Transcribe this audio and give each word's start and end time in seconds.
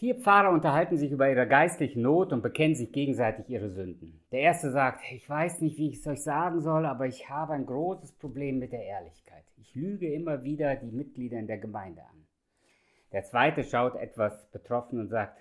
Vier 0.00 0.14
Pfarrer 0.14 0.50
unterhalten 0.50 0.96
sich 0.96 1.12
über 1.12 1.28
ihre 1.28 1.46
geistliche 1.46 2.00
Not 2.00 2.32
und 2.32 2.40
bekennen 2.40 2.74
sich 2.74 2.90
gegenseitig 2.90 3.50
ihre 3.50 3.68
Sünden. 3.68 4.18
Der 4.32 4.40
erste 4.40 4.70
sagt, 4.70 5.02
ich 5.12 5.28
weiß 5.28 5.60
nicht, 5.60 5.76
wie 5.76 5.90
ich 5.90 5.98
es 5.98 6.06
euch 6.06 6.22
sagen 6.22 6.62
soll, 6.62 6.86
aber 6.86 7.06
ich 7.06 7.28
habe 7.28 7.52
ein 7.52 7.66
großes 7.66 8.12
Problem 8.12 8.58
mit 8.58 8.72
der 8.72 8.82
Ehrlichkeit. 8.82 9.44
Ich 9.58 9.74
lüge 9.74 10.10
immer 10.10 10.42
wieder 10.42 10.74
die 10.76 10.90
Mitglieder 10.90 11.38
in 11.38 11.46
der 11.46 11.58
Gemeinde 11.58 12.00
an. 12.00 12.26
Der 13.12 13.24
zweite 13.24 13.62
schaut 13.62 13.94
etwas 13.94 14.50
betroffen 14.52 15.00
und 15.00 15.08
sagt, 15.08 15.36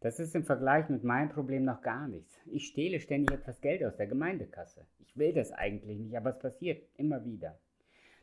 das 0.00 0.18
ist 0.18 0.34
im 0.34 0.42
Vergleich 0.42 0.88
mit 0.88 1.04
meinem 1.04 1.28
Problem 1.28 1.64
noch 1.64 1.80
gar 1.80 2.08
nichts. 2.08 2.36
Ich 2.46 2.66
stehle 2.66 2.98
ständig 2.98 3.30
etwas 3.30 3.60
Geld 3.60 3.84
aus 3.84 3.94
der 3.94 4.08
Gemeindekasse. 4.08 4.86
Ich 4.98 5.16
will 5.16 5.32
das 5.32 5.52
eigentlich 5.52 6.00
nicht, 6.00 6.16
aber 6.16 6.30
es 6.30 6.38
passiert 6.40 6.82
immer 6.96 7.24
wieder. 7.24 7.56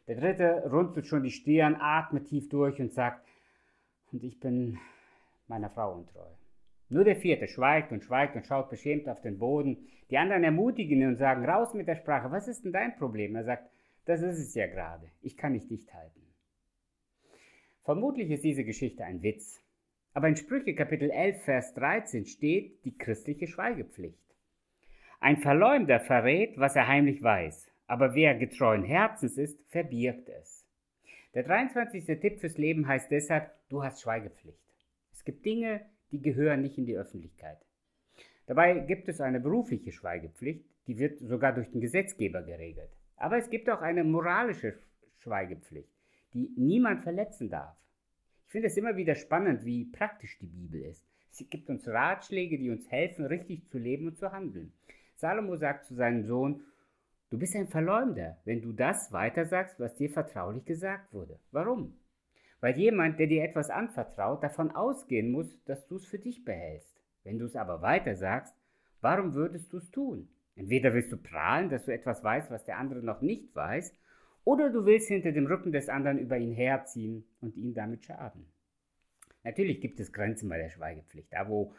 Der 0.10 0.18
dritte 0.18 0.70
runzelt 0.70 1.08
schon 1.08 1.24
die 1.24 1.32
Stirn, 1.32 1.78
atmet 1.80 2.28
tief 2.28 2.50
durch 2.50 2.82
und 2.82 2.92
sagt, 2.92 3.26
und 4.12 4.22
ich 4.22 4.38
bin 4.42 4.80
meiner 5.48 5.70
Frau 5.70 5.94
untreu. 5.94 6.28
Nur 6.90 7.04
der 7.04 7.16
vierte 7.16 7.48
schweigt 7.48 7.92
und 7.92 8.04
schweigt 8.04 8.36
und 8.36 8.46
schaut 8.46 8.70
beschämt 8.70 9.10
auf 9.10 9.22
den 9.22 9.40
Boden. 9.40 9.88
Die 10.10 10.18
anderen 10.18 10.44
ermutigen 10.44 11.02
ihn 11.02 11.08
und 11.08 11.16
sagen, 11.18 11.46
raus 11.46 11.74
mit 11.74 11.88
der 11.88 11.96
Sprache, 11.96 12.32
was 12.32 12.48
ist 12.48 12.64
denn 12.64 12.72
dein 12.72 12.96
Problem? 12.96 13.36
Er 13.36 13.44
sagt, 13.44 13.70
das 14.06 14.22
ist 14.22 14.40
es 14.40 14.54
ja 14.54 14.68
gerade, 14.68 15.10
ich 15.22 15.36
kann 15.36 15.54
nicht 15.54 15.70
dicht 15.70 15.92
halten. 15.94 16.22
Vermutlich 17.84 18.30
ist 18.30 18.44
diese 18.44 18.64
Geschichte 18.64 19.04
ein 19.04 19.24
Witz, 19.24 19.62
aber 20.14 20.28
in 20.28 20.36
Sprüche 20.36 20.76
Kapitel 20.76 21.10
11, 21.10 21.44
Vers 21.44 21.74
13 21.74 22.26
steht 22.26 22.86
die 22.86 22.98
christliche 22.98 23.48
Schweigepflicht. 23.48 24.24
Ein 25.20 25.38
Verleumder 25.38 26.00
verrät, 26.00 26.58
was 26.58 26.76
er 26.76 26.88
heimlich 26.88 27.22
weiß, 27.22 27.72
aber 27.88 28.14
wer 28.16 28.36
getreuen 28.36 28.84
Herzens 28.84 29.38
ist, 29.38 29.60
verbirgt 29.70 30.30
es. 30.30 30.66
Der 31.34 31.44
23. 31.44 32.06
Tipp 32.20 32.40
fürs 32.40 32.58
Leben 32.58 32.88
heißt 32.88 33.12
deshalb, 33.12 33.52
du 33.70 33.84
hast 33.84 34.02
Schweigepflicht. 34.02 34.58
Es 35.26 35.34
gibt 35.34 35.44
Dinge, 35.48 35.82
die 36.12 36.22
gehören 36.22 36.62
nicht 36.62 36.78
in 36.78 36.86
die 36.86 36.96
Öffentlichkeit. 36.96 37.58
Dabei 38.46 38.78
gibt 38.82 39.10
es 39.10 39.22
eine 39.22 39.40
berufliche 39.40 39.92
Schweigepflicht, 39.92 40.64
die 40.86 41.00
wird 41.00 41.18
sogar 41.18 41.52
durch 41.52 41.72
den 41.72 41.82
Gesetzgeber 41.82 42.44
geregelt. 42.44 42.92
Aber 43.18 43.36
es 43.36 43.50
gibt 43.50 43.68
auch 43.72 43.82
eine 43.82 44.04
moralische 44.04 44.78
Schweigepflicht, 45.18 45.90
die 46.36 46.52
niemand 46.56 47.02
verletzen 47.02 47.50
darf. 47.50 47.76
Ich 48.46 48.52
finde 48.52 48.68
es 48.68 48.78
immer 48.78 48.98
wieder 48.98 49.16
spannend, 49.16 49.66
wie 49.66 49.86
praktisch 49.86 50.38
die 50.38 50.46
Bibel 50.46 50.84
ist. 50.84 51.04
Sie 51.32 51.46
gibt 51.46 51.72
uns 51.72 51.88
Ratschläge, 51.88 52.60
die 52.60 52.70
uns 52.70 52.92
helfen, 52.92 53.26
richtig 53.26 53.68
zu 53.68 53.80
leben 53.80 54.06
und 54.06 54.20
zu 54.20 54.32
handeln. 54.32 54.74
Salomo 55.16 55.56
sagt 55.56 55.88
zu 55.88 55.96
seinem 55.96 56.24
Sohn, 56.28 56.62
du 57.32 57.40
bist 57.40 57.56
ein 57.56 57.68
Verleumder, 57.68 58.38
wenn 58.46 58.62
du 58.62 58.74
das 58.74 59.12
weitersagst, 59.12 59.80
was 59.80 59.96
dir 59.96 60.12
vertraulich 60.12 60.66
gesagt 60.66 61.12
wurde. 61.12 61.40
Warum? 61.52 61.96
Weil 62.62 62.78
jemand, 62.78 63.20
der 63.20 63.28
dir 63.28 63.44
etwas 63.44 63.70
anvertraut, 63.70 64.44
davon 64.44 64.72
ausgehen 64.72 65.32
muss, 65.32 65.64
dass 65.66 65.88
du 65.88 65.98
es 65.98 66.06
für 66.06 66.20
dich 66.20 66.44
behältst. 66.44 67.02
Wenn 67.24 67.40
du 67.40 67.46
es 67.46 67.56
aber 67.56 67.82
weiter 67.82 68.16
sagst, 68.16 68.56
warum 69.02 69.34
würdest 69.34 69.72
du 69.74 69.78
es 69.78 69.92
tun? 69.92 70.30
Entweder 70.56 70.94
willst 70.94 71.12
du 71.12 71.18
prahlen, 71.18 71.70
dass 71.70 71.86
du 71.86 71.94
etwas 71.94 72.24
weißt, 72.24 72.50
was 72.50 72.64
der 72.64 72.78
andere 72.78 73.04
noch 73.04 73.22
nicht 73.22 73.54
weiß, 73.56 73.94
oder 74.46 74.70
du 74.70 74.86
willst 74.86 75.08
hinter 75.08 75.32
dem 75.32 75.48
Rücken 75.48 75.72
des 75.72 75.90
anderen 75.90 76.20
über 76.20 76.38
ihn 76.38 76.54
herziehen 76.54 77.26
und 77.42 77.58
ihm 77.58 77.74
damit 77.74 78.06
schaden. 78.06 78.46
Natürlich 79.44 79.82
gibt 79.82 80.00
es 80.00 80.14
Grenzen 80.14 80.50
bei 80.50 80.58
der 80.58 80.70
Schweigepflicht. 80.70 81.34
Da, 81.34 81.50
wo 81.50 81.74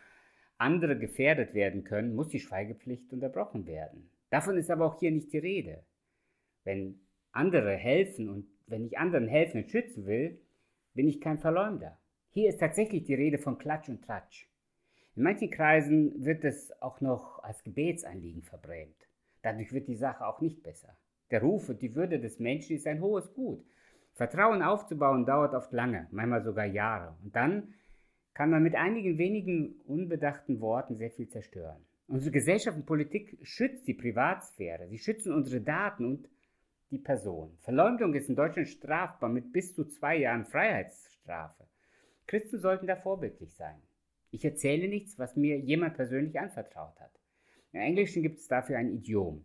andere 0.58 0.98
gefährdet 0.98 1.54
werden 1.54 1.84
können, 1.84 2.14
muss 2.14 2.28
die 2.28 2.40
Schweigepflicht 2.40 3.12
unterbrochen 3.12 3.66
werden. 3.66 4.10
Davon 4.30 4.56
ist 4.56 4.70
aber 4.70 4.86
auch 4.86 4.98
hier 4.98 5.12
nicht 5.12 5.32
die 5.32 5.38
Rede. 5.38 5.84
Wenn 6.64 7.00
andere 7.32 7.74
helfen 7.74 8.28
und 8.28 8.46
wenn 8.66 8.84
ich 8.84 8.98
anderen 8.98 9.28
helfen 9.28 9.62
und 9.62 9.70
schützen 9.70 10.06
will, 10.06 10.40
bin 10.96 11.06
ich 11.08 11.20
kein 11.20 11.38
Verleumder. 11.38 11.98
Hier 12.30 12.48
ist 12.48 12.58
tatsächlich 12.58 13.04
die 13.04 13.14
Rede 13.14 13.38
von 13.38 13.58
Klatsch 13.58 13.88
und 13.88 14.02
Tratsch. 14.02 14.48
In 15.14 15.22
manchen 15.22 15.50
Kreisen 15.50 16.24
wird 16.24 16.44
es 16.44 16.72
auch 16.82 17.00
noch 17.00 17.42
als 17.44 17.62
Gebetsanliegen 17.62 18.42
verbrämt. 18.42 19.06
Dadurch 19.42 19.72
wird 19.72 19.88
die 19.88 19.96
Sache 19.96 20.26
auch 20.26 20.40
nicht 20.40 20.62
besser. 20.62 20.96
Der 21.30 21.42
Ruf 21.42 21.68
und 21.68 21.82
die 21.82 21.94
Würde 21.94 22.18
des 22.18 22.40
Menschen 22.40 22.76
ist 22.76 22.86
ein 22.86 23.00
hohes 23.00 23.32
Gut. 23.34 23.64
Vertrauen 24.14 24.62
aufzubauen 24.62 25.26
dauert 25.26 25.54
oft 25.54 25.72
lange, 25.72 26.08
manchmal 26.10 26.42
sogar 26.42 26.64
Jahre. 26.64 27.16
Und 27.22 27.36
dann 27.36 27.74
kann 28.32 28.50
man 28.50 28.62
mit 28.62 28.74
einigen 28.74 29.18
wenigen 29.18 29.76
unbedachten 29.86 30.60
Worten 30.60 30.96
sehr 30.96 31.10
viel 31.10 31.28
zerstören. 31.28 31.84
Unsere 32.08 32.32
Gesellschaft 32.32 32.76
und 32.76 32.86
Politik 32.86 33.38
schützt 33.42 33.86
die 33.86 33.94
Privatsphäre, 33.94 34.88
sie 34.88 34.98
schützen 34.98 35.32
unsere 35.32 35.60
Daten 35.60 36.04
und 36.06 36.28
die 36.90 36.98
Person. 36.98 37.56
Verleumdung 37.60 38.14
ist 38.14 38.28
in 38.28 38.36
Deutschland 38.36 38.68
strafbar 38.68 39.28
mit 39.28 39.52
bis 39.52 39.74
zu 39.74 39.84
zwei 39.84 40.16
Jahren 40.16 40.44
Freiheitsstrafe. 40.44 41.66
Christen 42.26 42.58
sollten 42.58 42.86
da 42.86 42.96
vorbildlich 42.96 43.54
sein. 43.54 43.80
Ich 44.30 44.44
erzähle 44.44 44.88
nichts, 44.88 45.18
was 45.18 45.36
mir 45.36 45.58
jemand 45.58 45.94
persönlich 45.94 46.38
anvertraut 46.38 46.98
hat. 47.00 47.12
Im 47.72 47.80
Englischen 47.80 48.22
gibt 48.22 48.38
es 48.38 48.48
dafür 48.48 48.78
ein 48.78 48.92
Idiom. 48.92 49.44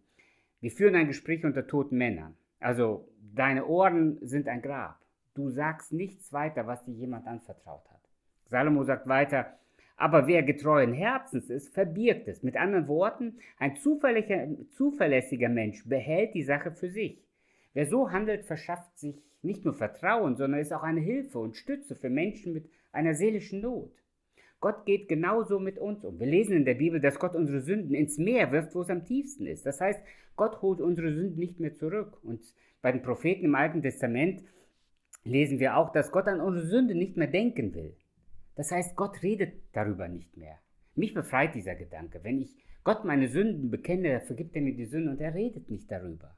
Wir 0.60 0.72
führen 0.72 0.96
ein 0.96 1.08
Gespräch 1.08 1.44
unter 1.46 1.68
toten 1.68 1.98
Männern. 1.98 2.36
Also, 2.60 3.08
deine 3.34 3.66
Ohren 3.66 4.18
sind 4.22 4.48
ein 4.48 4.62
Grab. 4.62 5.00
Du 5.34 5.50
sagst 5.50 5.92
nichts 5.92 6.32
weiter, 6.34 6.68
was 6.68 6.84
dir 6.84 6.94
jemand 6.94 7.26
anvertraut 7.26 7.90
hat. 7.90 8.02
Salomo 8.46 8.84
sagt 8.84 9.08
weiter, 9.08 9.58
aber 9.96 10.28
wer 10.28 10.44
getreuen 10.44 10.94
Herzens 10.94 11.50
ist, 11.50 11.74
verbirgt 11.74 12.28
es. 12.28 12.44
Mit 12.44 12.58
anderen 12.58 12.88
Worten, 12.88 13.38
ein 13.58 13.76
zuverlässiger 13.76 15.50
Mensch 15.50 15.88
behält 15.88 16.34
die 16.34 16.44
Sache 16.44 16.72
für 16.72 16.90
sich. 16.90 17.24
Wer 17.74 17.86
so 17.86 18.12
handelt, 18.12 18.46
verschafft 18.46 19.00
sich 19.00 19.22
nicht 19.42 19.66
nur 19.66 19.74
Vertrauen, 19.74 20.36
sondern 20.36 20.60
ist 20.60 20.74
auch 20.74 20.84
eine 20.84 21.02
Hilfe 21.02 21.40
und 21.40 21.56
Stütze 21.56 21.96
für 21.96 22.10
Menschen 22.10 22.54
mit 22.54 22.70
einer 22.92 23.16
seelischen 23.16 23.62
Not. 23.62 23.92
Gott 24.60 24.86
geht 24.86 25.08
genauso 25.08 25.60
mit 25.60 25.80
uns 25.80 26.06
um. 26.06 26.20
Wir 26.20 26.28
lesen 26.28 26.56
in 26.56 26.66
der 26.66 26.76
Bibel, 26.76 27.00
dass 27.00 27.18
Gott 27.18 27.36
unsere 27.36 27.62
Sünden 27.62 27.96
ins 27.96 28.20
Meer 28.20 28.52
wirft, 28.52 28.76
wo 28.76 28.82
es 28.82 28.90
am 28.92 29.06
tiefsten 29.06 29.48
ist. 29.48 29.66
Das 29.66 29.82
heißt, 29.82 30.00
Gott 30.36 30.62
holt 30.62 30.82
unsere 30.82 31.12
Sünden 31.12 31.40
nicht 31.40 31.60
mehr 31.60 31.74
zurück. 31.74 32.24
Und 32.24 32.42
bei 32.82 32.92
den 32.92 33.02
Propheten 33.02 33.46
im 33.46 33.56
Alten 33.56 33.82
Testament 33.82 34.44
lesen 35.24 35.60
wir 35.60 35.78
auch, 35.78 35.92
dass 35.92 36.12
Gott 36.12 36.28
an 36.28 36.42
unsere 36.42 36.68
Sünde 36.68 36.94
nicht 36.94 37.18
mehr 37.18 37.28
denken 37.28 37.74
will. 37.74 37.96
Das 38.56 38.72
heißt, 38.72 38.96
Gott 38.96 39.24
redet 39.24 39.54
darüber 39.74 40.08
nicht 40.08 40.38
mehr. 40.38 40.60
Mich 40.94 41.16
befreit 41.16 41.56
dieser 41.56 41.74
Gedanke. 41.74 42.20
Wenn 42.24 42.40
ich 42.40 42.56
Gott 42.84 43.04
meine 43.04 43.30
Sünden 43.30 43.72
bekenne, 43.72 44.22
vergibt 44.22 44.56
er 44.56 44.62
mir 44.62 44.76
die 44.76 44.86
Sünden 44.86 45.10
und 45.10 45.22
er 45.22 45.34
redet 45.34 45.72
nicht 45.72 45.90
darüber. 45.92 46.36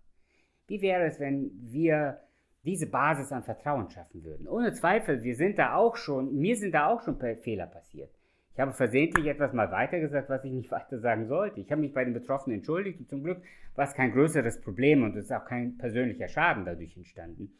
Wie 0.73 0.81
wäre 0.81 1.06
es, 1.06 1.19
wenn 1.19 1.51
wir 1.72 2.19
diese 2.63 2.89
Basis 2.89 3.31
an 3.31 3.44
Vertrauen 3.44 3.91
schaffen 3.91 4.23
würden? 4.23 4.47
Ohne 4.47 4.73
Zweifel, 4.73 5.22
wir 5.22 5.35
sind 5.35 5.59
da 5.59 5.75
auch 5.75 5.95
schon, 5.95 6.35
mir 6.35 6.56
sind 6.56 6.73
da 6.73 6.88
auch 6.88 7.03
schon 7.03 7.19
Fehler 7.19 7.67
passiert. 7.67 8.09
Ich 8.56 8.59
habe 8.59 8.72
versehentlich 8.72 9.28
etwas 9.28 9.53
mal 9.53 9.69
weitergesagt, 9.69 10.29
was 10.29 10.44
ich 10.44 10.51
nicht 10.51 10.72
weiter 10.72 10.97
sagen 10.97 11.28
sollte. 11.28 11.59
Ich 11.59 11.72
habe 11.72 11.81
mich 11.81 11.94
bei 11.94 12.03
den 12.03 12.16
Betroffenen 12.16 12.57
entschuldigt 12.57 13.00
und 13.00 13.07
zum 13.07 13.23
Glück 13.23 13.44
war 13.75 13.85
es 13.85 13.94
kein 13.94 14.13
größeres 14.13 14.62
Problem 14.62 15.03
und 15.03 15.16
es 15.16 15.25
ist 15.25 15.31
auch 15.31 15.45
kein 15.45 15.78
persönlicher 15.78 16.28
Schaden 16.28 16.66
dadurch 16.66 16.97
entstanden. 16.97 17.53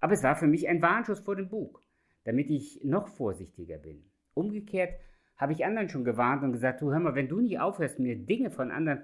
Aber 0.00 0.12
es 0.12 0.22
war 0.22 0.36
für 0.36 0.46
mich 0.46 0.68
ein 0.68 0.82
Warnschuss 0.82 1.20
vor 1.20 1.36
dem 1.36 1.48
Bug, 1.48 1.80
damit 2.24 2.50
ich 2.50 2.84
noch 2.84 3.08
vorsichtiger 3.08 3.78
bin. 3.78 4.04
Umgekehrt 4.34 4.92
habe 5.38 5.54
ich 5.54 5.64
anderen 5.64 5.88
schon 5.88 6.04
gewarnt 6.04 6.42
und 6.42 6.52
gesagt, 6.52 6.82
du 6.82 6.92
hör 6.92 7.00
mal, 7.00 7.14
wenn 7.14 7.30
du 7.30 7.40
nicht 7.40 7.60
aufhörst, 7.60 7.98
mir 7.98 8.14
Dinge 8.14 8.50
von, 8.50 8.70
anderen, 8.70 9.02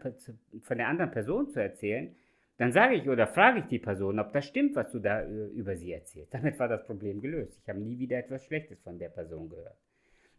von 0.60 0.76
der 0.76 0.88
anderen 0.88 1.12
Person 1.12 1.48
zu 1.48 1.62
erzählen, 1.62 2.14
dann 2.58 2.72
sage 2.72 2.96
ich 2.96 3.08
oder 3.08 3.28
frage 3.28 3.60
ich 3.60 3.66
die 3.66 3.78
Person, 3.78 4.18
ob 4.18 4.32
das 4.32 4.44
stimmt, 4.44 4.74
was 4.74 4.90
du 4.90 4.98
da 4.98 5.22
äh, 5.22 5.46
über 5.54 5.76
sie 5.76 5.92
erzählst. 5.92 6.34
Damit 6.34 6.58
war 6.58 6.68
das 6.68 6.84
Problem 6.84 7.20
gelöst. 7.20 7.56
Ich 7.62 7.68
habe 7.68 7.80
nie 7.80 7.98
wieder 7.98 8.18
etwas 8.18 8.44
Schlechtes 8.44 8.80
von 8.80 8.98
der 8.98 9.08
Person 9.08 9.48
gehört. 9.48 9.78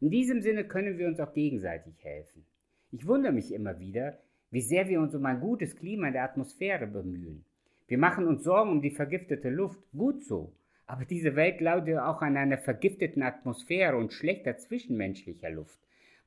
In 0.02 0.10
diesem 0.10 0.42
Sinne 0.42 0.66
können 0.66 0.98
wir 0.98 1.08
uns 1.08 1.20
auch 1.20 1.34
gegenseitig 1.34 1.94
helfen. 2.04 2.46
Ich 2.92 3.08
wundere 3.08 3.32
mich 3.32 3.54
immer 3.54 3.80
wieder, 3.80 4.18
wie 4.52 4.62
sehr 4.62 4.90
wir 4.90 5.00
uns 5.00 5.16
um 5.16 5.26
ein 5.26 5.40
gutes 5.40 5.76
Klima 5.76 6.08
in 6.08 6.14
der 6.14 6.24
Atmosphäre 6.24 6.88
bemühen. 6.88 7.46
Wir 7.88 7.98
machen 7.98 8.28
uns 8.28 8.44
Sorgen 8.44 8.72
um 8.72 8.82
die 8.82 8.92
vergiftete 8.92 9.50
Luft, 9.50 9.80
gut 9.92 10.24
so. 10.24 10.52
Aber 10.88 11.06
diese 11.06 11.36
Welt 11.36 11.62
lautet 11.62 12.00
auch 12.00 12.22
an 12.22 12.36
einer 12.36 12.58
vergifteten 12.58 13.24
Atmosphäre 13.24 13.96
und 13.96 14.12
schlechter 14.12 14.58
zwischenmenschlicher 14.58 15.52
Luft 15.52 15.80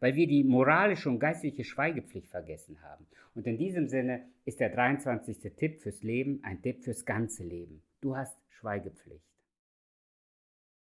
weil 0.03 0.17
wir 0.17 0.27
die 0.27 0.43
moralische 0.43 1.09
und 1.09 1.21
geistliche 1.21 1.63
Schweigepflicht 1.63 2.27
vergessen 2.27 2.83
haben. 2.83 3.07
Und 3.37 3.47
in 3.47 3.57
diesem 3.57 3.87
Sinne 3.87 4.27
ist 4.45 4.59
der 4.59 4.71
23. 4.71 5.55
Tipp 5.55 5.81
fürs 5.81 6.03
Leben 6.03 6.41
ein 6.43 6.61
Tipp 6.61 6.83
fürs 6.83 7.05
ganze 7.05 7.45
Leben. 7.45 7.85
Du 8.01 8.17
hast 8.17 8.37
Schweigepflicht. 8.49 9.32